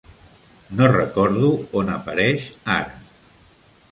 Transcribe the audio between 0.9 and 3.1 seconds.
recordo on apareix ara.